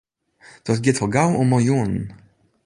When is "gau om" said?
1.15-1.47